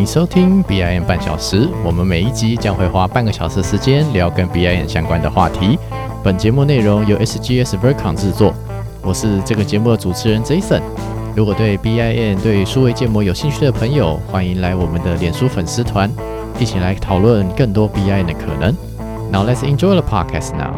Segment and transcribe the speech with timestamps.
[0.00, 1.68] 迎收听 BIN 半小时。
[1.84, 5.78] 我们每一集将会花半个小时时间聊跟 BIN 相关的话题。
[6.24, 8.54] 本节目内容由 SGS Vercon 制作，
[9.02, 10.80] 我是这个节目的主持人 Jason。
[11.36, 16.10] 如果对 BIN 对数位建模有兴趣的朋友，欢迎来我们的脸书粉丝团，
[16.58, 18.74] 一起来讨论更多 BIN 的可能。
[19.30, 20.72] Now let's enjoy the podcast now。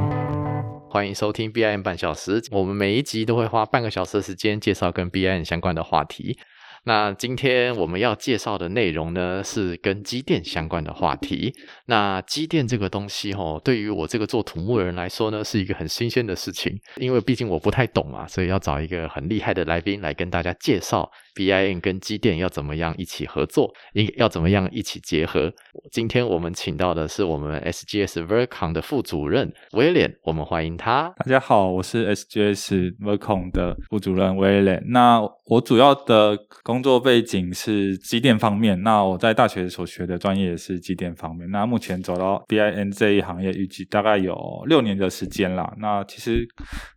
[0.91, 2.43] 欢迎收听 BIN 半小时。
[2.51, 6.37] 我们每一集都会花半个小时的时间介绍跟 BIN 相关的话题。
[6.85, 11.55] 那今天我们要介绍的内容呢，是跟机电相关的话题。
[11.87, 16.77] 那机电这个东西，吼，对于我这个做土木的人来说呢，是一个很新鲜的事情。
[16.97, 25.53] 因为毕竟我不太懂啊，所以要找一个很厉害的来宾来跟大家介绍 BIN 跟机电要怎么样一起合作，应要怎么样一起结合。
[25.91, 31.13] 今天我们请到的是我们 SGS Vercon 的副主任威廉，我们欢迎他。
[31.17, 34.83] 大家好，我是 SGS Vercon 的副主任威廉。
[34.89, 41.51] 那我主要的工作背景是机电方面，那我在大学所学的专业是机电方面。
[41.51, 44.35] 那目前走到 BIN 这一行业，预计大概有
[44.67, 45.73] 六年的时间啦。
[45.79, 46.47] 那其实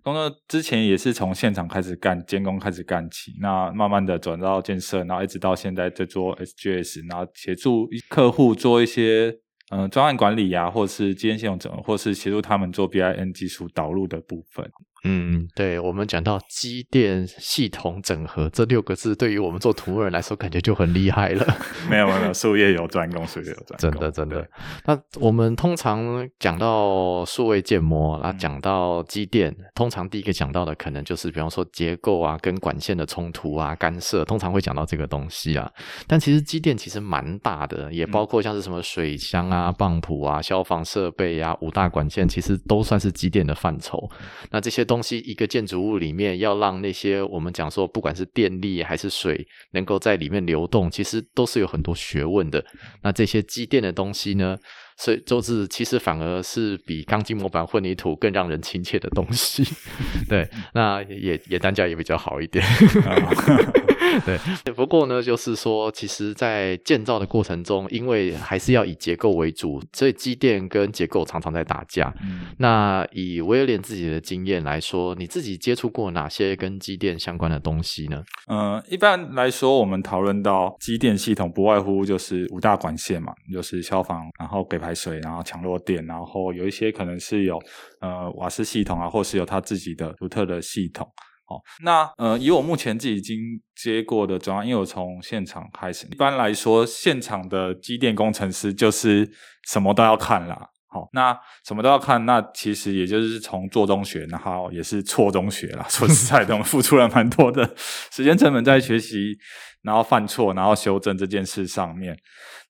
[0.03, 9.37] 工作之前也是从现场开始干，监工开始干起，那慢慢的转到建设，然后一直到现在在做 SGS，然后协助客户做一些
[9.71, 14.69] 嗯专案管理呀，或是机电系统整合，或是协助他们做 BIN 技术导入的部分。
[15.07, 21.45] 嗯，对，我们讲到机电系统整合这六个字，对于我们做土木人来说，感觉就很厉害了。
[21.87, 24.49] 没有没有，术业有专攻，术业有专攻，真的真的。
[24.85, 35.71] 那我们通常讲到数位建模，那讲到机电，通常第一个讲到的可能就是，比方说结构啊，跟管线的冲突啊、干涉，通常会讲到这个东西啊。
[36.07, 44.09] 但其实机电其实蛮大的，也包括像是什么水箱啊、泵浦啊、消防设备啊、五大管线，其实都算是机电的范畴。
[44.51, 52.63] 那这些东西，一个建筑物里面要让那些我们讲说，不管是电力还是水，能够在里面流动，其实都是有很多学问的。
[53.03, 54.57] 那这些机电的东西呢，
[54.97, 59.63] 所以就是其实反而是比钢筋模板混凝土更让人亲切的东西。
[60.29, 62.63] 对，那也也单价也比较好一点。
[64.25, 72.13] 对，不过呢，就是说，其实，在建造的过程中，因为还是要以结构为主，所以机电跟结构常常在打架。
[72.57, 78.23] 那以威廉自己的经验来说，你自己接触过哪些跟机电相关的东西呢？
[78.47, 87.59] 嗯，一般来说，我们讨论到机电系统，不外乎就是五大管线嘛，就是消防，然后给排水，然后强弱电，然后有一些可能是有
[88.01, 91.07] 呃瓦斯系统啊，或是有它自己的独特的系统。
[91.47, 93.37] 好，那呃，以我目前自己已经
[93.75, 99.29] 接过的专案，因为我从现场开始，一般来说，现场的机电工程师就是
[99.67, 100.69] 什么都要看啦。
[100.87, 105.85] 好，那什么都要看，那其实也就是从做中学，然后也是错中学啦。
[105.89, 109.37] 说实在的，我们付出了蛮多的时间成本在学习，
[109.81, 112.17] 然后犯错，然后修正这件事上面。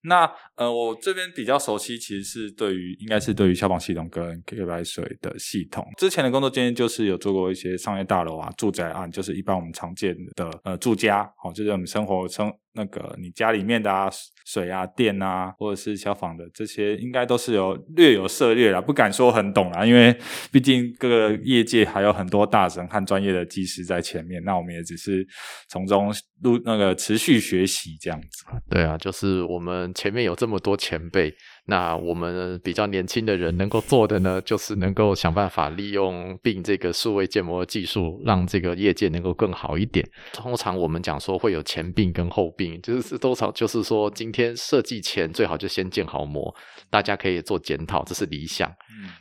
[0.08, 5.86] 那呃，我这边比较熟悉，其实是对于应该是对于消防系统跟给排水的系统。
[5.98, 14.10] 之前的工作经验就是有做过一些商业大楼啊、住宅案，就是一般我们常见的呃住家，哦，就是我们生活生那个你家里面的啊
[14.46, 20.16] 水啊电啊，或者是消防的这些，应该都是有略有涉猎啦，不敢说很懂啦，因为
[20.52, 25.26] 毕竟各个业界还有很多大神和专业的技师在前面，那我们也只是
[25.68, 26.14] 从中
[26.44, 28.46] 录那个持续学习这样子。
[28.70, 29.92] 对啊，就是我们。
[29.96, 31.34] 前面有这么多前辈，
[31.66, 40.08] 那我们比较年轻的人能够做的呢，就是能够想办法利用并这个数位建模技术，让这个业界能够更好一点。
[40.34, 46.54] 通常我们讲说会有前并跟后并，就是多少就是说今天设计前最好就先建好模，
[46.90, 48.72] 大家可以做检讨，这是理想。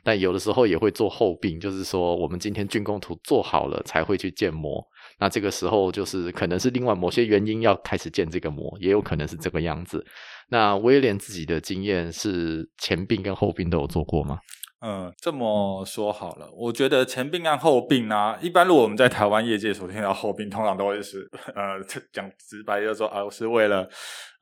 [0.03, 4.85] 但有的时候也会做后并，就是说我们今天竣工图做好了才会去建模。
[5.21, 10.05] 那这个时候就是可能是另外某些原因要开始建这个模，也有可能是这个样子。
[10.51, 14.39] 那威廉自己的经验是前病跟后病都有做过吗？
[14.87, 21.83] 嗯，这么说好了，我觉得前病跟后病呢，一般如果我们在台湾业界所听到后病，通常都会是呃
[22.13, 23.89] 讲直白就说啊，是为了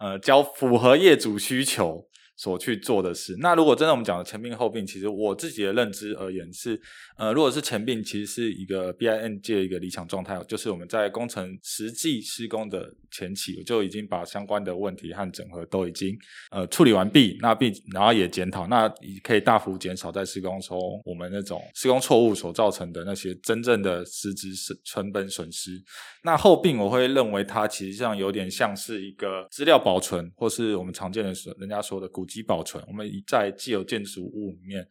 [0.00, 2.05] 呃交符合业主需求。
[2.43, 3.37] 所去做的事。
[3.39, 6.81] 那如果真的我们讲的前病后病，其实我自己的认知而言是，
[7.17, 16.19] 呃，如果是前病，其实是一个 BIN 界一个理想状态，就是我们在工程实际施工的前期，我就已经把相关的问题和整合都已经
[16.50, 25.81] 呃处理完毕，那并然后也检讨，那也可以大幅减少在施工中我们那种施工错误所造成的那些真正的实质成成本损失。
[26.25, 32.27] 那后病我会认为它其实上有点像是一个资料保存，或是我们常见的说人家说的古。
[32.32, 34.87] 及保存，我们在既有建筑物里面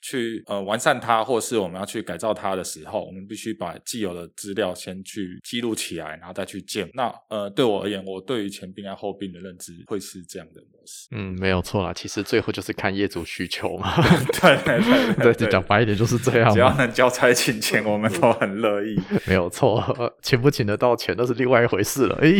[0.00, 6.88] 去呃完善它，或是我们要去改造它的时候，我们必须把既有的资料先去记录起来，然后再去建。
[6.94, 11.08] 那呃，对我而言，我对于前病啊后病的认知会是这样的模式。
[11.12, 13.94] 嗯，没有错啦，其实最后就是看业主需求嘛。
[14.40, 16.52] 对对对，对， 讲白一点就是这样。
[16.52, 18.98] 只要能交差请钱，我们都很乐意。
[19.26, 22.18] 没有错，请不请得到钱那是另外一回事了。
[22.20, 22.32] 哎，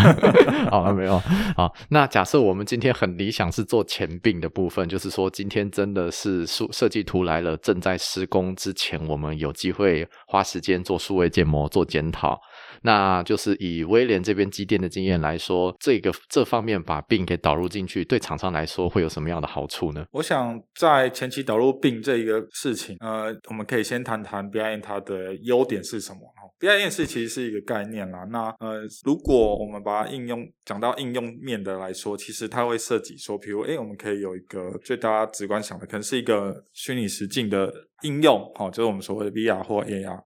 [0.70, 1.18] 好了没有？
[1.56, 12.40] 好，那假设我们今天很理想是做前并的部分，就是说今天真的是数设计图来了，正在施工之前，我们有机会花时间做数位建模、做检讨。
[12.84, 20.04] 那就是以威廉这边机电的经验来说，这个这方面把病给导入进去，对厂商来说会有什么样的好处呢？
[20.12, 26.20] 我想在前期导入病这一个事情，呃，我们可以先谈谈 BIM 它的优点是什么。
[26.60, 28.24] BIM 是其实是一个概念啦。
[28.30, 37.72] 那呃，如果我们把它应用讲到应用面的来说，其实它会涉及说，比如哎，我们可以有一个最大家直观想的，可能是一个虚拟实境的
[38.02, 40.20] 应用，哦，就是我们所谓的 VR 或 AR。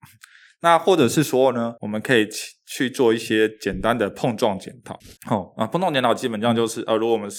[0.61, 2.29] 那或者是说呢，我们可以
[2.69, 4.99] 去做一些简单的碰撞检讨。
[5.31, 7.31] 哦啊，碰撞检讨基本上就是呃，如果我们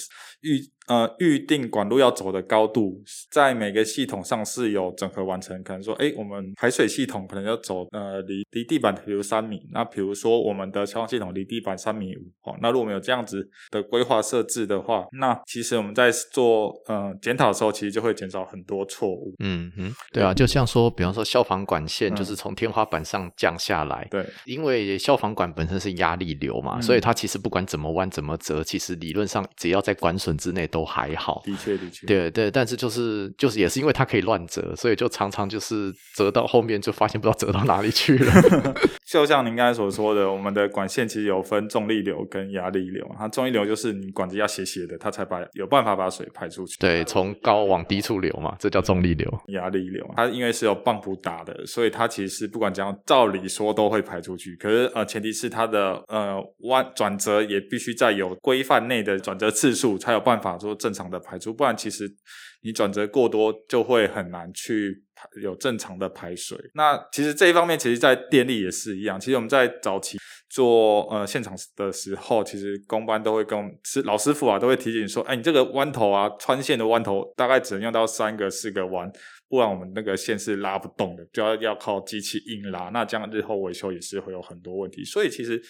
[0.42, 3.00] 预呃，预定管路要走的高度，
[3.30, 5.62] 在每个系统上是有整合完成。
[5.62, 19.32] 可能说，哎，我们排水系统可能要走呃离离地板比如三米，那比如说我们的消防系统离地板三米五，哦，那如果我们有这样子的规划设置的话，那其实我们在做呃检讨的时候，其实就会减少很多错误。
[19.38, 30.80] 嗯哼，对啊，就像说，比方说消防管线就是从天花板上降下来，对，因为消防管本身是压力流嘛，所以它其实不管怎么弯怎么折，其实理论上只要在管损之内都。
[30.80, 38.32] 都还好，的确的确，对对，但是就是就是也是因为它可以乱折，所以就常常就是折到后面就发现不知道折到哪里去了。
[39.04, 46.78] 就像您刚才所说的，我们的管线其实有分重力流跟压力流，它重力流就是你管子要斜斜的，它才把有办法把水排出去。
[46.78, 49.30] 对，从高往低处流嘛，这叫重力流。
[49.48, 54.56] 压力流，它因为是有泵浦打的，所以它其实不管怎样，照理说都会排出去。
[54.56, 61.52] 可是呃，前提是它的呃弯转折也必须在有规范内的转折次数，才有办法做正常的排出。
[61.52, 62.08] 不然其实
[62.62, 65.02] 你转折过多，就会很难去。
[65.42, 69.20] 有正常的排水，那其实这一方面，其实，在电力也是一样。
[69.20, 70.16] 其实我们在早期
[70.48, 79.12] 做呃现场的时候，其实工班都会跟师老师傅啊，都会提醒说，哎，你这个弯头啊，穿线的弯头大概只能用到三个、四个弯，
[79.50, 82.88] 不然我们那个线是拉不动的，就要要靠机器硬拉。
[82.90, 85.04] 那这样日后维修也是会有很多问题。
[85.04, 85.60] 所以其实，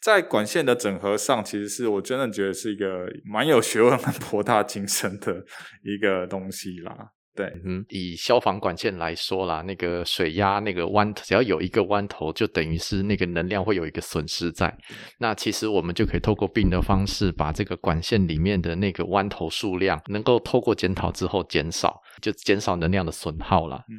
[0.00, 5.44] 在管线的整合上，其实是我真的觉得是一个蛮有学问、很博大精深的
[5.84, 7.10] 一个东西啦。
[7.34, 14.72] 对，嗯，以消防管线来说啦，那个水压那个弯，只要有一个弯头，就等于是那个能量会有一个损失在。
[15.18, 22.00] 那其实我们就可以透过并的方式，把这个管线里面的那个弯头数量，能够透过检讨之后减少。
[22.20, 23.82] 就减少能量的损耗啦。
[23.88, 23.96] 嗯，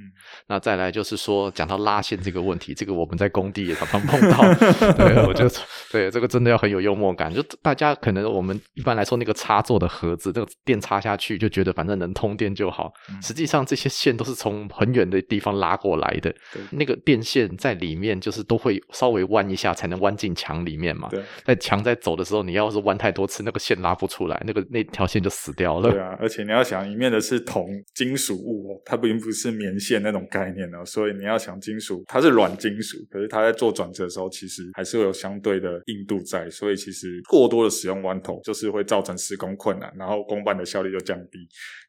[0.47, 4.37] 那再来就是说，讲到拉线这个问题，这个我们在工地也常常碰到。
[4.93, 5.49] 对，我就
[5.91, 7.33] 对这个真的要很有幽默感。
[7.33, 12.93] 就大家可能我们一般来说那个插座的盒子，这个电插下去就觉得反正能通电就好。
[13.23, 16.33] 实际上这些线都是从很远的地方拉过来的。
[16.71, 21.09] 那个电线在里面就是都会稍微弯一下才能弯进墙里面嘛。
[21.09, 25.91] 对，在墙在走的时候，你要是弯太多次，那个线拉不出来，那个那条线就死掉了。
[25.91, 28.13] 对啊， 而且你要想，里面的是铜金。
[28.15, 41.39] 属物哦，它并不是棉线那种概念哦，所以你要想金属，它是软金属，可是它在做转折的时候，其实还是会有相对的硬度在，所以其实过多的使用弯头，就是会造成施工困难，然后工办的效率就降低。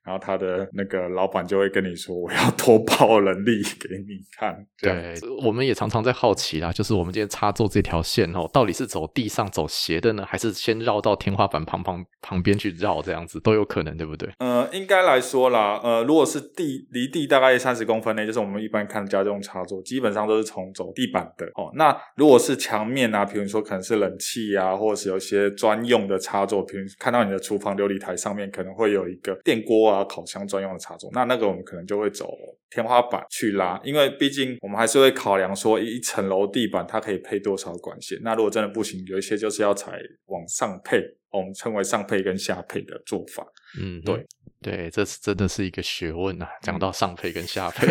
[0.02, 4.54] 然后它的那个老板就会跟你说：“我要多报人力给你看。
[4.80, 5.14] ”对，
[5.44, 14.28] 我们也常常在好奇啦，就是我们今天插座这条线哦，到底是走地上走斜的呢，还是先绕到天花板旁旁旁边去绕这样子都有可能，对不对？
[14.38, 21.70] 呃，应该来说啦，呃，如果是地离地大概三十公分内，就是我们一般看家用插座，基本上都是从走地板的哦。
[21.76, 29.94] 那如果是墙面啊，比如说可能是冷气啊，或者是有一些专用的插座，比如看到你的厨房琉璃台上面可能会有一个电锅啊。
[29.94, 32.28] 啊，烤箱专用的插座，那那个我们可能就会走
[32.71, 38.18] 天花板去拉，因为毕竟我们还是会考量说一层楼地板它可以配多少管线。
[38.23, 39.92] 那如果真的不行，有一些就是要采
[40.26, 43.47] 往上配，我们称为上配跟下配的做法。
[43.80, 44.26] 嗯，对
[44.61, 46.49] 对，这是真的是一个学问啊。
[46.62, 47.87] 讲到上配跟下配，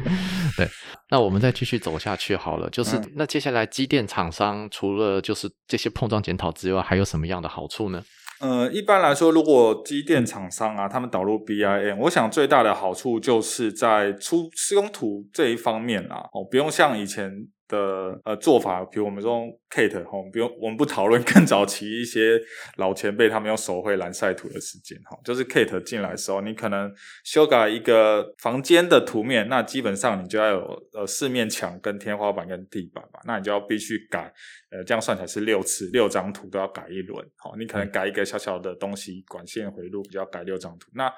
[0.56, 0.68] 对，
[1.10, 2.68] 那我们再继续走下去好了。
[2.70, 8.02] 就是那接下来机电厂商除了就是这些碰撞检讨之外，还有什么样的好处呢？
[8.40, 17.32] 呃，一般来说，如果机电厂商啊，他们导入 BIM，我想最大的好处就是在出施工图这一方面啦，哦，不用像以前
[17.68, 22.40] 的呃做法，比如我们说 Kate 哈，不用我们不讨论 更早期一些
[22.76, 26.92] 老前辈他们用手绘蓝晒图的时间哈，就是 Kate 进来的时候，你可能
[27.24, 34.32] 修改一个房间的图面，那基本上你就要有呃四面墙跟天花板跟地板嘛，那你就要必须改，
[34.70, 41.12] 呃这样算起来是六次，六张图都要改一轮，好，你可能改一个小小的东西，管线回路，就要改六张图，那。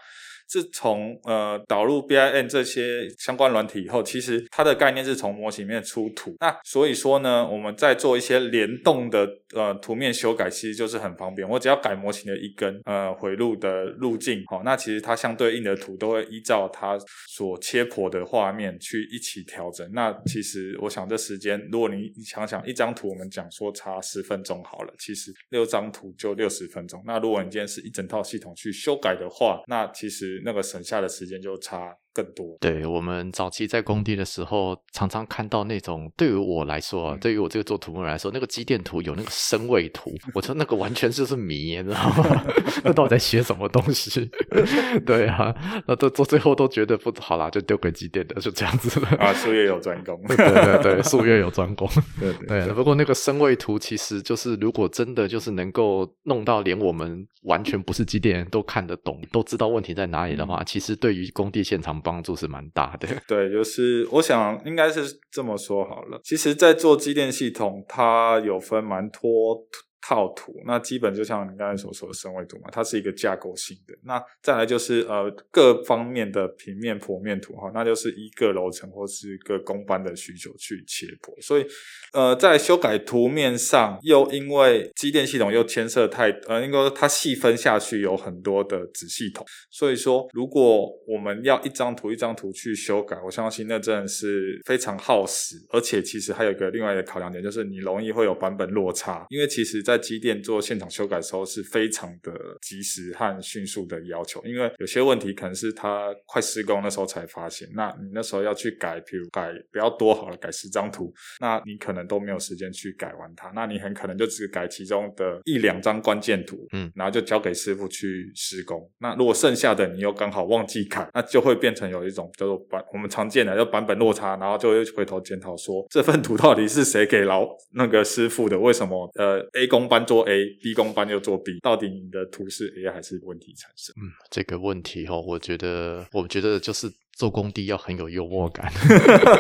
[0.51, 6.35] 自从呃导入 BIM 这些相关软体以后，其实它的概念是从模型里面出图。
[6.41, 11.49] 那所以说呢，我们在做一些联动的呃图面修改，其实就是很方便。
[11.49, 19.89] 我只要改模型的一根呃回路的路径，好，那其实它相对应的图都会依照它所切破的画面去一起调整。
[19.93, 27.01] 那其实我想这时间，如果你你想想一张图，我们讲说差十分钟好了，其实六张图就六十分钟。
[27.07, 31.97] 那如果你今天是一整套系统去修改的话，那其实那个省下的时间就差。
[32.13, 42.45] 更多，对我们早期在工地的时候，常常看到那种对于我来说，对于我这个做土木人来说，那个机电图有那个身位图， 我说那个完全就是迷，你知道吗？
[42.83, 44.29] 那到底在写什么东西？
[45.07, 45.55] 对啊，
[45.87, 49.09] 那都做最后都觉得不好啦，就丢给机电的，就这样子了。
[49.11, 51.89] 啊，术业有专攻，对对对，术业有专攻，
[52.19, 52.73] 对对。
[52.73, 62.00] 不过那个身位图，其实就是如果真的就是能够弄到连我们完全不是机电人都看得懂，都知道问题在哪里的话，其实对于工地现场。
[62.01, 66.21] 帮助是蛮大的， 对，就是我想应该是这么说好了。
[66.25, 69.67] 其实，在做机电系统，它有分蛮多。
[70.03, 73.95] 套图，那基本就像你刚才所说的身位图嘛，它是一个架构性的。
[74.05, 81.39] 那再来就是呃各方面的平面剖面图哈，那就是一个楼层或是各工班的需求去切剖。
[81.43, 81.67] 所以
[82.15, 89.45] 呃在修改图面上，又因为机电系统又牵涉太呃，应该说它细分下去有很多的子系统。
[89.71, 99.85] 所以说，如果我们要一张图一张图去修改，我相信那真的是非常耗时，而且其实还有一个另外的考量点，就是你容易会有版本落差，因为其实。
[99.91, 102.33] 在机电做现场修改的时候是非常的
[102.63, 118.89] 及时和迅速的要求，因为有些问题可能是他快施工那时候才发现，那你那时候要去改，比如改不要多好了，改十张图，那你可能都没有时间去改完它，那你很可能就只改其中的一两张关键图，嗯，然后就交给师傅去施工。
[119.01, 128.57] 那如果剩下的你又刚好忘记改，那就会变成有一种叫做版我们常见的叫版本落差，然后就会回头检讨说这份图到底是谁给劳那个师傅的？
[128.57, 129.80] 为什么呃 A 工？
[129.81, 133.95] 工班做 A，B 工班又做 B，到底你的图是 A 还是问题产生？
[133.97, 136.87] 嗯，这个问题哈，我觉得，我觉得就是
[137.21, 138.73] 做工地要很有幽默感。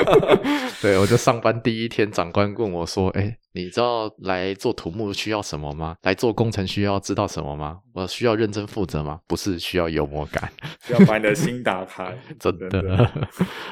[0.83, 5.97] 对，我就上班第一天，长官问我说：“哎。”你知道来做土木需要什么吗？
[6.03, 7.79] 来做工程需要知道什么吗？
[7.93, 9.19] 我需要认真负责吗？
[9.27, 10.53] 不是需要幽默感，
[10.87, 13.11] 需要把你的心打开， 真的。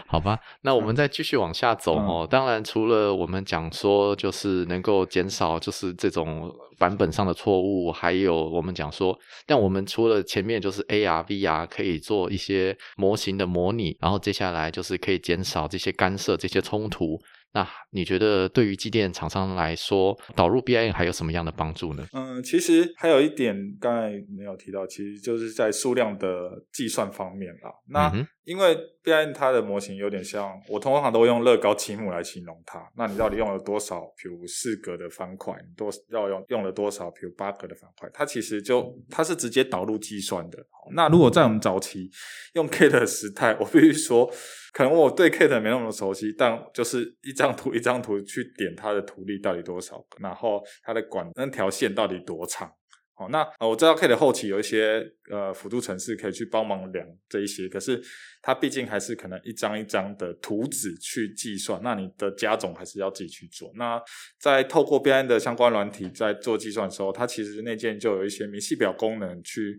[0.09, 2.27] 好吧，那我们再继续往下走哦。
[2.29, 17.21] 当然，除了我们讲说，就是能够减少就是这种版本上的错误，还有我们讲说，但我们除了前面就是 AR、VR 可以做一些模型的模拟，然后接下来就是可以减少这些干涉、这些冲突。
[17.55, 22.07] 那你觉得对于机电厂商来说，导入 BIM 还有什么样的帮助呢？
[22.13, 27.73] 嗯，其实还有一点刚才没有提到，其实就是在数量的计算方面啦。
[27.89, 28.13] 那
[28.45, 28.77] 因为
[29.09, 32.81] iN 它的模型有点像，我通常都用乐高积木来形容它。
[32.97, 40.59] 那你到底用了多少，比如四格的方块，你多要用用了多少，比如八格的方块，它其实就它是直接导入计算的。
[40.93, 42.11] 那如果在我们早期
[42.55, 44.31] 用 K 的时代，我必须说。
[44.71, 52.71] 可能我对 Kate 没那么熟悉，但就是一张图一张图去点它的图例到底多少，然后它的管那条线到底多长。
[53.19, 58.01] 哦，那我知道 K 的后期有一些呃辅助程式可以去帮忙量这一些，可是
[58.41, 63.73] 它毕竟还是可能一张一张的图纸去计算，那你的加总还是要自己去做。
[63.75, 64.01] 那
[64.41, 69.79] 在透过 BI 的相关软体在做计算的时候，它其实内建就有一些明细表功能去。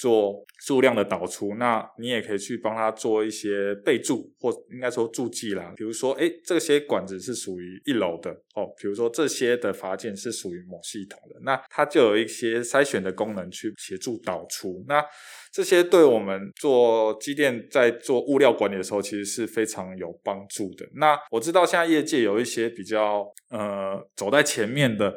[0.00, 5.74] 做数量的导出，那你也可以去帮他做一些备注，或应该说注记啦。
[5.76, 8.66] 比如说，哎，这些管子是属于一楼的哦。
[8.80, 14.82] 比如说，这些的阀件是属于某系统的，那它就有一些筛选的功能去协助导出。
[14.88, 15.04] 那
[15.52, 20.88] 这些对我们做机电在做物料管理的时候，其实是非常有帮助的。
[20.94, 25.14] 那我知道现在业界有一些比较呃走在前面的。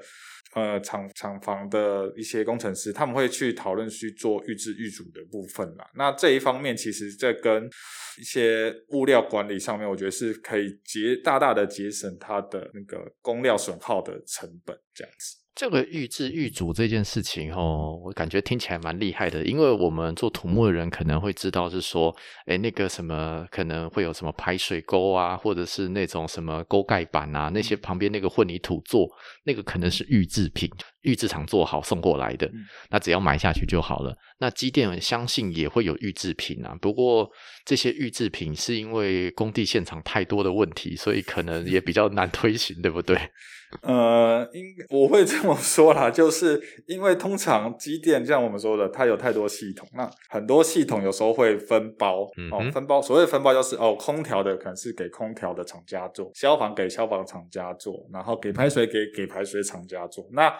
[0.55, 5.89] 呃，厂厂房的一些工程师，他们会去讨论去做预制预组的部分啦。
[5.95, 7.67] 那这一方面，其实在跟
[8.19, 15.42] 一些物料管理上面，我觉得是可以节大大的节省它的那个工料损耗的成本，这样子。
[15.55, 22.13] 这个预制预煮这件事情哦，我感觉听起来蛮厉害的，因为我们做土木的人可能会知道是说，
[22.47, 29.07] 哎，那个什么可能会有什么排水沟啊，或者是那种什么沟盖板啊，那些旁边那个混凝土做，
[29.43, 30.67] 那个可能是预制品，
[31.03, 32.49] 预制厂做好送过来的，
[32.89, 34.13] 那只要买下去就好了。
[34.39, 37.29] 那机电相信也会有预制品啊，不过
[37.63, 43.17] 这些预制品是因为工地现场太多的问题，所以可能也比较难推行，对不对？
[43.81, 53.01] 呃，应我会这么说啦，就是因为通常机电像我们说的，它有太多系统，那很多系统有时候会分包哦，分包。
[53.01, 60.23] 所谓分包就是哦，空调的可能是给空调的厂家做，消防给消防厂家做，然后给排水给给排水厂家做。
[60.33, 60.53] 那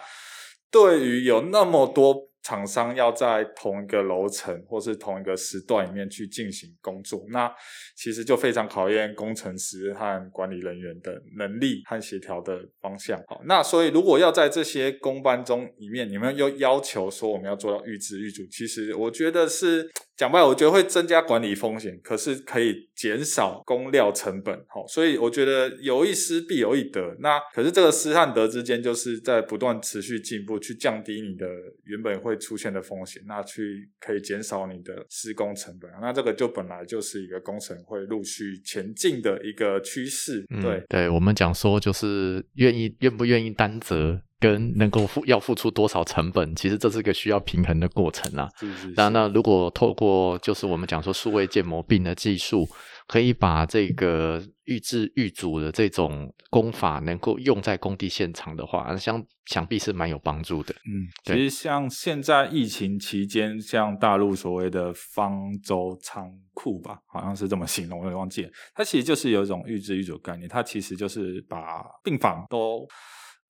[0.74, 2.28] 对于有那么多。
[2.46, 7.50] 厂商要在同一个楼层或是同一个时段里面去进行工作，那
[7.96, 13.18] 其实就非常考验工程师和管理人员的能力和协调的方向。
[13.26, 19.90] 好，那所以如果要在这些工班中里面，你们又要求说我们要做到预知预组，其实我觉得是。
[20.16, 27.16] 讲白，我觉得会增加管理风险，可是可以减少工料成本，好，所以我觉得有一失必有一得。
[27.18, 31.46] 那可是这个失和得之间，就是在不断持续进步，去降低你的
[31.84, 35.90] 原本会出现的风险，那去可以减少你的施工成本。
[36.00, 40.44] 那这个就本来就是一个工程会陆续前进的一个趋势。
[40.62, 44.20] 对，对我们讲说，就是愿意愿不愿意担责。
[44.40, 48.48] 跟能够付要付出多少成本，其实这是个需要平衡的过程啊。
[48.96, 52.68] 那那如果透过就是我们讲说数位建模病的技术，
[53.06, 60.74] 可以把这个预制预组的这种工法能够用在工地现场的话，相想必是蛮有帮助的。
[60.74, 68.50] 嗯，其实像现在疫情期间，像大陆所谓的方舟仓库吧，好像是这么形容，我也忘记了。
[68.74, 72.86] 它其实就是有一种预制预组概念，它其实就是把病房都。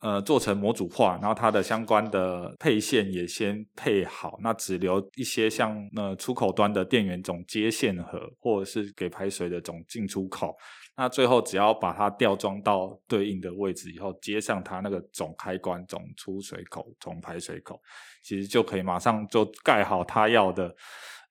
[0.05, 10.55] 呃，做成模组化，然后它的相关的配线也先配好，那只留一些像呃出口端的电源总接线盒，或者是给排水的总进出口，
[10.95, 17.81] 那最后只要把它吊装到对应的位置以后，接上它那个总开关、总出水口、总排水口，
[18.23, 20.77] 其实就可以马上就盖好它要的。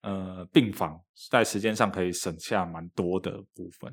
[0.03, 0.99] 呃，病房
[1.31, 3.91] 在时间上可以省下蛮多的部分。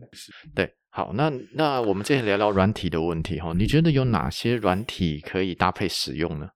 [0.54, 3.52] 对，好，那那我们接下来聊聊软体的问题哈。
[3.56, 6.48] 你觉得有哪些软体可以搭配使用呢？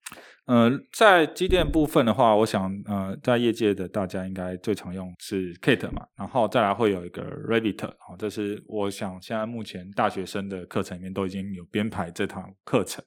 [0.46, 13.02] 呃，在机电部分的话，我想呃，在业界的大家应该最常用是 Kate 嘛，然后再来会有一个 Revit，好，这是我想现在目前大学生的课程里面都已经有编排这堂课程。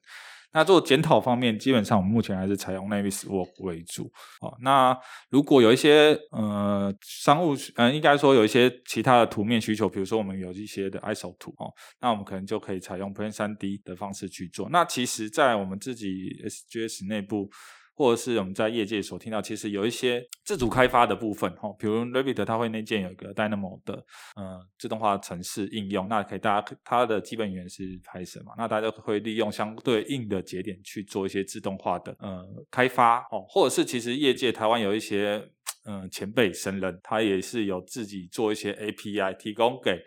[0.53, 4.12] 那做检讨方面，基本上我们目前还是采用 Naviswork 为主。
[4.41, 4.97] 哦，那
[5.29, 14.69] 如果有一些呃商务，嗯，应该说有一些其他的图面需求，比如说我们有一些的 ISO 图哦，那我们可能就可以采用 Plan 3D 的方式去做。
[14.69, 16.07] 那其实，在我们自己
[16.43, 17.49] SGS 内部。
[17.97, 23.95] 或者是我们在业界所听到，其实有一些自主开发的部分，哈，比如 Revit 它会内建有一个 Dynamo 的
[24.36, 35.43] 呃自动化程式应用，那可以大家它的基本语言是 Python 嘛，那大家会利用相对应的节点去做一些自动化的呃开发，哦，或者是其实业界台湾有一些
[35.88, 39.99] 嗯前辈神人，他也是有自己做一些 API 提供给。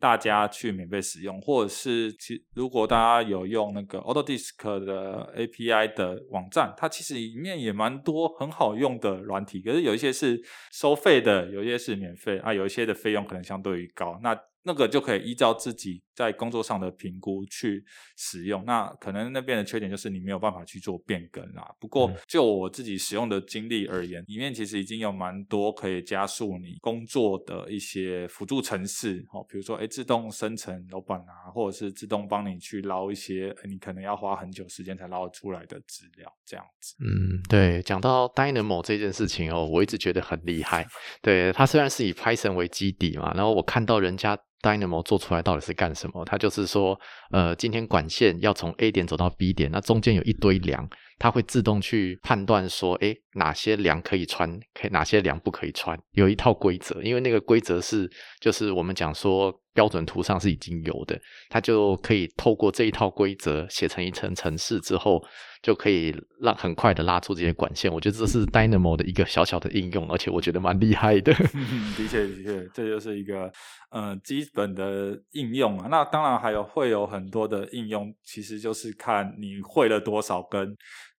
[0.00, 10.40] 大家去免费使用，或者是其如果大家有用那个 Autodisk 的 API 的网站，它其实里面也蛮多很好用的软体，可是有一些是
[10.72, 14.18] 收费的，有一些是免费啊，有一些的费用可能相对于高。
[14.22, 17.82] 那那个就可以依照自己在工作上的评估去
[18.18, 18.62] 使用。
[18.66, 21.66] 那可能那边的缺点就是你没有办法去做变更啦。
[21.80, 36.94] 不过就我自己使用的经历而言，里面其实已经有蛮多可以加速你工作的一些辅助程式，哦，比如说哎自动生成楼板啊，或者是自动帮你去捞一些你可能要花很久时间才捞出来的资料，这样子。
[37.00, 40.86] 嗯，对，讲到 Dynamo 这件事情哦，我一直觉得很厉害。
[41.22, 44.38] 对，它虽然是以 Python 为基底嘛，然后我看到人家。
[44.60, 46.24] Dynamo 做出来到底是干什么？
[46.24, 46.98] 它就是说，
[47.30, 57.00] 呃，今天管线要从 A 点走到 B 点，那中间有一堆梁，它会自动去判断说，诶，哪些梁可以穿，可以哪些梁不可以穿，有一套规则。
[57.02, 61.16] 因为那个规则是，就是我们讲说标准图上是已经有的，
[61.48, 65.22] 它就可以透过这一套规则写成一层程式之后。
[65.60, 71.34] 就可以让很快的拉出这些管线，我觉得这是 Dynamo 的一个小小的应用，而且我觉得蛮厉害的。
[71.98, 73.50] 的确，的确，这就是一个
[73.90, 75.88] 呃基本的应用啊。
[75.90, 80.72] 那当然还有会有很多的应用，其实就是看你会了多少，跟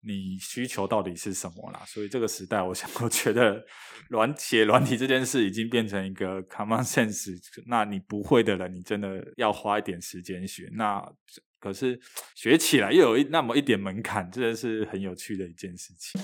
[0.08, 1.82] 你需求到底是什么啦。
[1.86, 3.62] 所以这个时代，我想 我觉得
[4.08, 7.38] 软写软体这件事已经变成一个 common sense。
[7.66, 10.68] 那你不会的人，你真的要花一点时间学。
[10.72, 11.06] 那
[11.60, 12.00] 可是
[12.34, 16.20] 学起来又有一那么一点门槛，真的是很有趣的一件事情。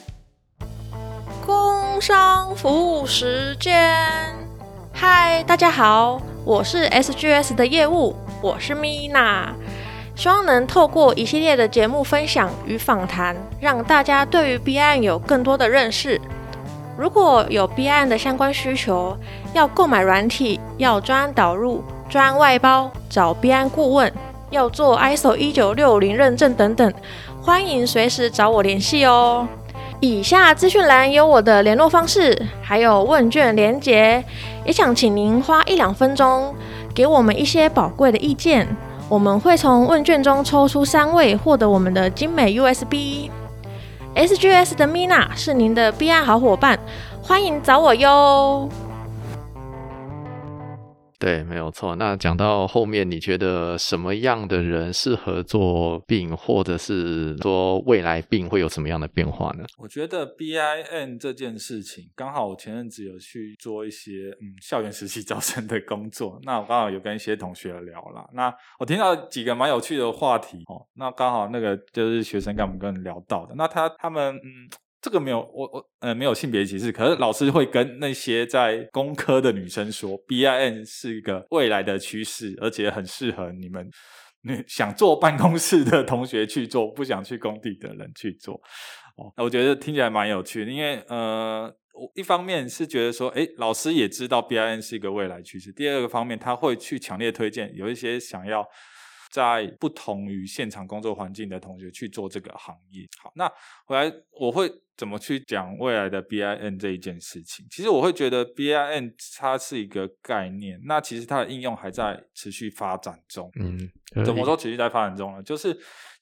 [1.44, 2.68] 工商服
[3.00, 3.94] 务时间，
[4.92, 9.52] 嗨，大家好，我是 SGS 的业务，我是 Mina，
[10.16, 16.20] 希望能透过一系列的节目分享与访谈，让大家对于 B 案有更多的认识。
[16.96, 19.16] 如果有 B 案的相关需求，
[19.52, 24.12] 要购买软体，要专案导入、专案外包，找 B 案顾问，
[24.50, 26.94] 要做 ISO 一九六零认证等等，
[27.42, 29.48] 欢迎随时找我联系哦。
[29.98, 34.22] 以下资讯栏有我的联络方式，还有问卷连结，
[34.64, 36.54] 也想请您花一两分钟
[36.94, 38.68] 给我们一些宝贵的意见，
[39.14, 43.30] 我们会从问卷中抽出三位获得我们的精美 USB。
[44.16, 46.76] SGS 的 Mina 是您的 B I 好伙伴，
[47.22, 48.68] 欢迎找我哟。
[51.18, 51.96] 对，没有错。
[51.96, 59.64] 那讲到后面，你觉得什么样的人适合做病，或者是说未来病会有什么样的变化呢？
[59.78, 74.68] 我觉得 B I N 这件事情，刚好我前阵子有去做一些嗯校园实习招生的工作，那我刚好有跟一些同学聊了，那我听到几个蛮有趣的话题哦，那刚好那个就是学生跟我们跟聊到的，那他他们嗯。
[75.04, 83.90] 这个没有，我我呃没有性别歧视，可是老师会跟那些在工科的女生说，B I N 是一个未来的趋势，而且很适合你们
[84.66, 88.54] 想坐办公室的同学去做，不想去工地的人去做。
[89.18, 98.66] 哦，我觉得听起来蛮有趣的，因为呃，我一方面是觉得说，哎，老师也知道 B I N 是一个未来趋势；第二个方面，他会去强烈推荐有一些想要。
[99.30, 103.50] 在不同于现场工作环境的同学去做这个行业，好，那
[103.84, 107.66] 回来我会怎么去讲未来的 BIN 这一件事情？
[107.70, 113.50] 其实我会觉得 BIN 它是一个概念，那其实它的应用还在持续发展中。
[113.60, 115.42] 嗯，怎么说持续在发展中呢？
[115.42, 115.76] 就是。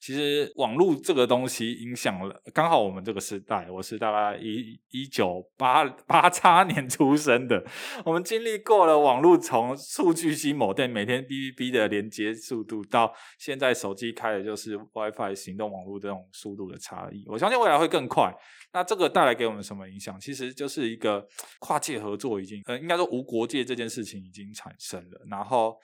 [0.05, 7.63] 其实网络这个东西影响了，刚好我们这个时代，我是大概一一九八八叉年出生的，
[8.03, 18.29] 我们经历过了网络从数据机某店每天哔哔哔的连接速度，到现在手机开的就是 WiFi 行动网络这种速度的差异，我相信未来会更快。
[18.73, 20.19] 那这个带来给我们什么影响？
[20.19, 21.25] 其实就是一个
[21.59, 25.77] 跨界合作已经，呃，应该说无国界这件事情已经产生了，然后。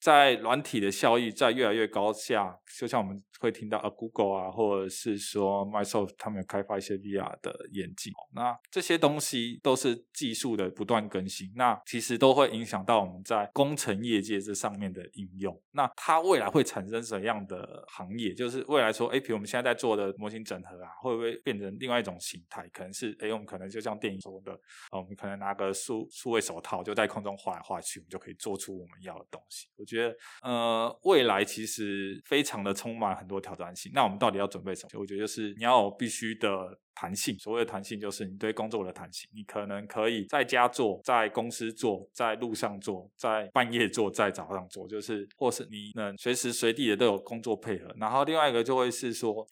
[0.00, 15.60] 在软体的效益在越来越高下，就像我们会听到啊，Google 啊，或者是说 Microsoft 他们有开发一些 VR 的眼镜，那这些东西都是技术的不断更新，那其实都会影响到我们在工程业界这上面的应用。
[15.72, 18.32] 那它未来会产生什么样的行业？
[18.34, 22.68] 就是未来说，哎，比如我们现在在做的模型整合啊，会不会变成另外一种形态？
[22.72, 24.52] 可能是，哎，我们可能就像电影中的，
[24.90, 29.68] 哦，我们可能拿个数数位手套，就在空中画来画去，我们就可以做出我们要的东西。
[29.88, 33.90] 觉得呃，未来其实非常的充满很多挑战性。
[33.94, 35.00] 那我们到底要准备什么？
[35.00, 36.48] 我觉得就是你要有必须的
[36.94, 37.36] 弹性。
[37.38, 39.28] 所谓的弹性，就是你对工作的弹性。
[39.34, 47.92] 你可能可以在家做，在公司做，在路上做，在半夜做，在早上做，就是或是你能随时随地的都有工作配合。
[47.98, 49.46] 然后另外一个就会是说。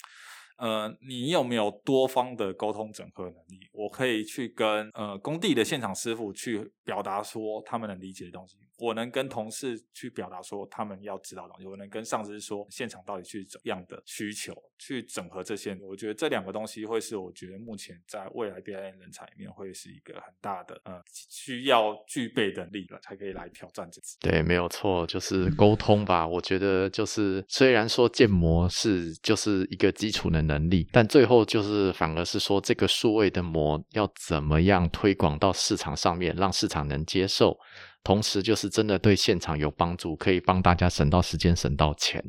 [0.59, 3.61] 呃，你有没有多方的沟通整合能力？
[3.73, 15.77] 我可以去跟呃工地的现场师傅去表达说他们能理解的东西，我能跟同事去表达说他们要知道的东西，我能跟上司说现场到底是怎样的需求，去整合这些。
[15.83, 24.17] 我觉得这两个东西会是我觉得目前在未来 BIM 人才里面会是一个很大的呃需要具备的力了，才可以来挑战这次。
[24.21, 26.27] 对，没有错，就是沟通吧。
[26.27, 30.47] 我觉得就是虽然说建模是就是一个基础的。
[30.47, 37.59] 能力，但最后就是反而是说，这个数位的模要怎么样推广到市场上面，让市场能接受，
[38.07, 42.23] 同时就是真的对现场有帮助，可以帮大家省到时间、省到钱。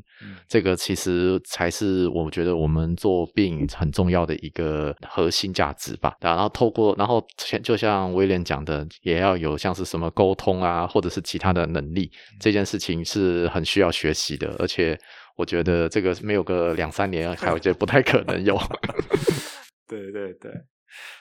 [0.47, 6.15] 这个其实才是我觉得我们做病很重要的一个核心价值吧。
[6.19, 7.23] 然后透过，然后
[7.61, 12.09] 就像威廉讲的，也要有像是什么沟通啊，或者是其他的能力，
[12.39, 14.97] 这件事情是很需要学习的，而且。
[15.37, 18.59] 我觉得这个没有个两三年，还我觉得不太可能有。
[19.87, 20.51] 对 对对，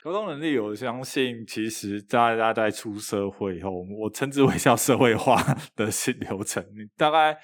[0.03, 5.43] 沟通能力，我相信其实大家在出社会以后，我称之为叫社会化
[5.75, 6.63] 的新流程。
[6.75, 7.37] 你大概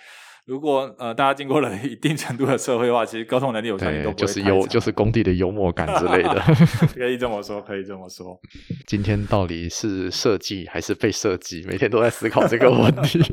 [0.44, 6.42] 如果呃大家经过了一定程度的社会化，其实沟通能力我相信都就是幽就是工地的幽默感之类的。
[6.94, 8.38] 可以这么说，可以这么说。
[8.86, 11.64] 今天到底是设计还是被设计？
[11.66, 13.20] 每天都在思考这个问题。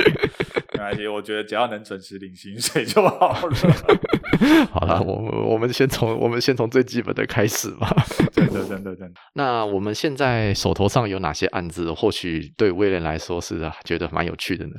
[0.80, 3.58] 关系，我觉得只要能准时领薪水就好了。
[4.72, 7.90] 好了，我们我们先从我们先从最基本的开始吧。
[8.32, 9.20] 真的，真的，真的。
[9.34, 11.92] 那我们现在手头上有哪些案子？
[11.92, 14.74] 或许对威廉来说是觉得蛮有趣的呢？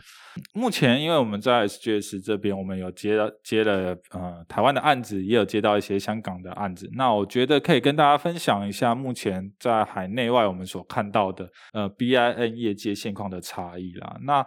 [0.55, 6.89] 目前，因为我们在 SGS 这边，我们有接了接了呃台湾的案子，也有接到一些香港的案子。
[6.95, 14.17] 那我觉得可以跟大家分享一下，目前在海内外我们所看到的呃 BIN 业界现况的差异啦。
[14.23, 14.47] 那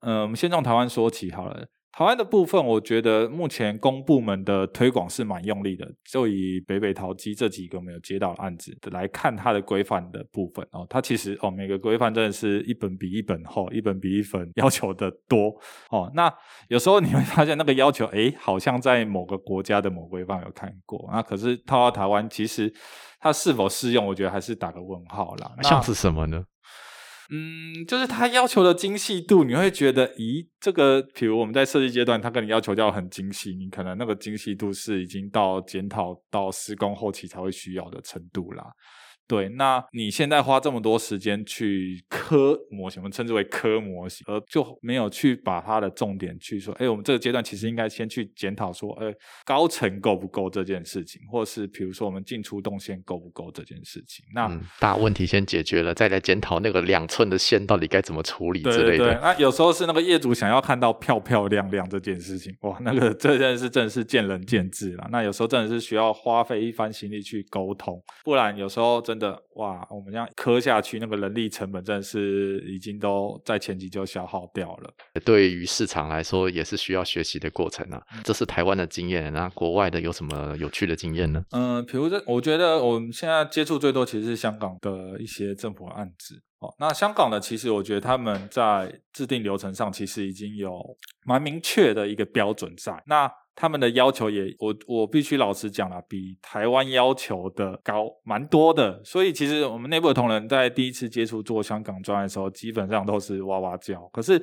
[0.00, 1.66] 嗯，我们先从台湾说起好了。
[1.90, 5.84] 台湾的部分，我觉得目前公部门的推广是蛮用力的。
[6.08, 15.48] 就以北北淘机这几个没有接到案子来看，它的规范的部分哦，它其实哦每个规范真的是一本比一本厚，一本比一本要求的多
[15.90, 16.08] 哦。
[16.14, 16.32] 那
[16.68, 22.72] 有时候你会发现那个要求，哎，好像在某个国家的某规范有看过，那可是套到台湾，其实
[23.18, 25.50] 它是否适用，我觉得还是打个问号啦。
[25.62, 26.44] 像是什么呢？
[27.30, 38.64] 嗯，就是他要求的精细度，你会觉得，咦，这个，比如我们在设计阶段，他跟你要求要很精细，你可能那个精细度是已经到检讨到施工后期才会需要的程度啦。
[39.28, 49.14] 对，那你现在花这么多时间去科模型，我们称之为科模型，而就没有去把它的重点去说，哎，我们这个阶段其实应该先去检讨说，哎，
[49.44, 54.24] 高层够不够这件事情，或是比如说我们进出动线够不够这件事情。
[54.32, 59.20] 那大问题先解决了，再来检讨那个两寸的线到底该怎么处理之类的。
[59.20, 65.06] 那有时候是那个业主想要看到漂漂亮亮这件事情，哇，那个这件事真的是见仁见智了。
[65.12, 69.17] 那有时候真的是需要花费一番心力去沟通，不然有时候真。
[69.18, 74.94] 的哇，我们这样磕下去，那个人力成本真的是已经都在前期就消耗掉了。
[75.24, 78.00] 对于市场来说，也是需要学习的过程啊。
[78.22, 81.44] 这是台湾的经验，那国外的有什么有趣的经验呢？
[81.50, 86.40] 嗯，比如说，我觉得我们现在接触最多其实是香港的一些政府案子。
[86.60, 90.82] 哦，那香港的其实我觉得他们在制定流程上其实已经有
[91.24, 93.00] 蛮明确的一个标准在。
[93.06, 99.02] 那他们的要求也，我我必须老实讲了，比台湾要求的高蛮多的。
[99.04, 104.00] 所以其实我们内部的同仁在第一次接触做香港专案的时候，基本上都是哇哇叫。
[104.12, 104.40] 可是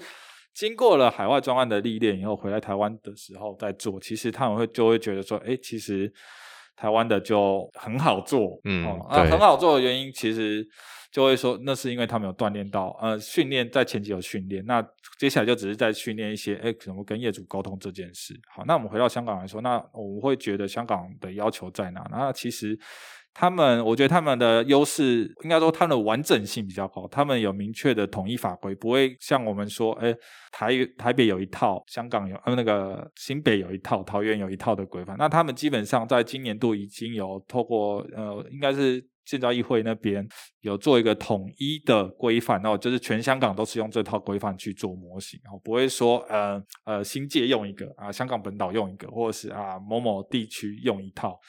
[0.54, 6.12] 经过了海外专案的历练以后，回来台湾的时候再做，其实他们会就会觉得说，哎，其实
[6.76, 8.60] 台湾的就很好做。
[8.66, 10.68] 嗯，那很好做的原因其实。
[11.16, 14.86] 就会说，那是因为他们有锻炼到，呃，训练在前期有训练，那
[15.18, 18.38] 接下来就只是在训练一些，哎，怎么跟业主沟通这件事。
[18.54, 22.06] 好，那我们回到香港来说，那我们会觉得香港的要求在哪？
[22.12, 22.78] 那其实
[23.34, 30.14] 他们，我觉得他们的优势，应该说他们的完整性比较好，他们有明确的统一法规，不会像我们说，哎，
[30.52, 35.16] 台台北有一套，香港有，呃，那个新北有一套，桃园有一套的规范。
[35.18, 39.02] 那他们基本上在今年度已经有透过，呃，应该是。
[39.26, 40.26] 建造议会那边
[40.62, 51.40] 有做一个统一的规范，然后就是全香港都是用这套规范去做模型，然后不会说呃呃新界用一个啊，香港本岛用一个，或者是啊某某地区用一套。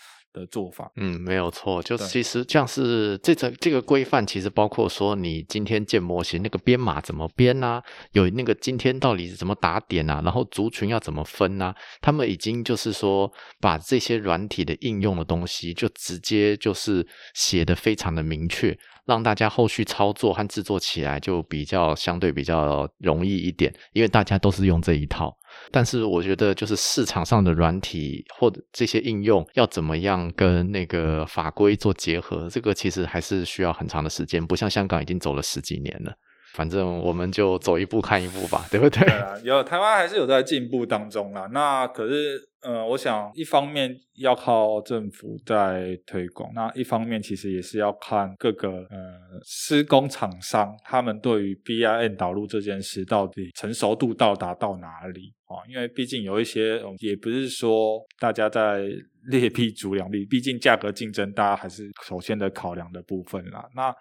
[0.40, 18.76] 的做法，嗯，没有错，就其实像是这个这个规范，其实包括说你今天建模型那个编码怎么编呐，有那个今天到底是怎么打点啊，然后族群要怎么分呐，他们已经就是说把这些软体的应用的东西，就直接就是写的非常的明确。
[19.06, 25.32] 让大家后续操作和制作起来就比较相对比较容易一点，因为大家都是用这一套。
[25.70, 34.44] 但是我觉得，就是市场上的软体或者这些应用要怎么样跟那个法规做结合，这个其实还是需要很长的时间。
[34.44, 36.12] 不像香港已经走了十几年了，
[36.56, 39.06] 反正我们就走一步看一步吧，对不对？
[39.44, 41.48] 有台湾还是有在进步当中啦。
[41.52, 42.48] 那可是。
[42.62, 48.98] 呃，我想一方面要靠政府在推广，那一方面其实也是要看各个呃
[49.44, 55.62] 施工厂商他们对于 BIN 导入这件事到底成熟度到达到哪里啊？
[55.70, 58.88] 因为毕竟有一些也不是说大家在
[59.26, 63.64] 劣币逐良币，毕竟价格竞争大家还是首先的考量的部分啦。
[63.74, 63.94] 那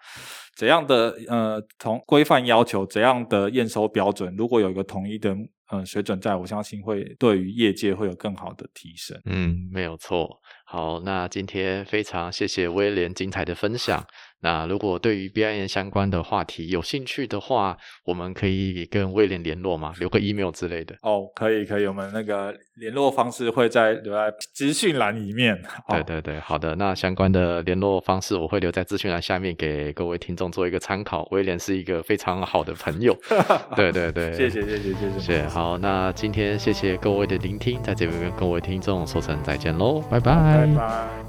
[0.56, 5.36] 怎样的呃从规范要求，怎样的验收标准，如果有一个统一的。
[5.72, 9.20] 嗯，水准在我相信会对于业界会有更好的提升。
[9.24, 10.40] 嗯，没有错。
[10.64, 14.06] 好，那今天非常谢谢威廉精彩的分享。
[14.46, 19.92] 那如果对于 BIN 相关的话题有兴趣的话，我们可以跟威廉联络吗？
[19.98, 20.94] 留个 email 之类的。
[21.02, 21.86] 哦，可以，可以。
[21.88, 25.60] 我们那个联络方式会在留在资讯栏里面。
[25.90, 26.76] 对对对，好的。
[26.76, 31.26] 那相关的联络方式我会留在资讯栏下面，给各位听众做一个参考。
[31.32, 33.12] 威廉是一个非常好的朋友。
[33.74, 35.42] 对对对，谢谢谢谢谢谢。
[35.48, 40.66] 好，那今天谢谢各位的聆听，在这边跟各位听众说声再见喽，拜拜。
[40.66, 41.25] 拜拜。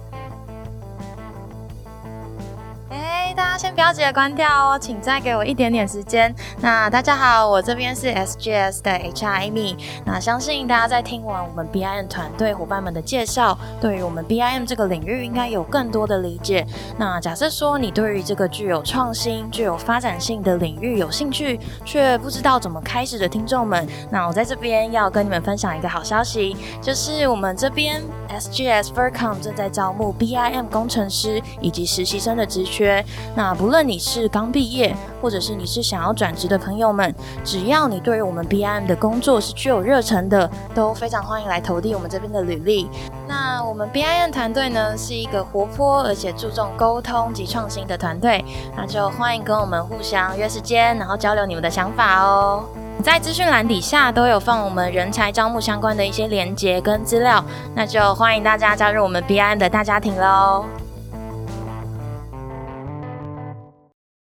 [3.58, 6.34] 先不要急着关掉哦，请再给我一点点时间。
[6.62, 9.76] 那大家好，我这边是 SGS 的 HR Amy。
[10.06, 16.64] 那相信大家在听完我们 BIM 团队伙伴们的介绍，对于我们 BIM 这个领域应该有更多的理解。
[17.00, 33.04] 那假设说你对于这个具有创新、具有发展性的领域有兴趣，却不知道怎么开始的听众们，那我在这边要跟你们分享一个好消息，就是我们这边 SGS Vercom 正在招募 BIM 工程师以及实习生的职缺。
[33.36, 42.90] 那啊不论你是刚毕业，或者是你是想要转职的朋友们，只要你对于我们 BIM 的工作是具有热忱的，都非常欢迎来投递我们这边的履历。
[43.26, 48.44] 那我们 BIM 团队呢，是一个活泼而且注重沟通及创新的团队，
[48.76, 52.66] 那就欢迎跟我们互相约时间，然后交流你们的想法哦。
[53.02, 57.42] 在资讯栏底下都有放我们人才招募相关的一些连接跟资料，
[57.74, 60.66] 那就欢迎大家加入我们 BIM 的大家庭喽。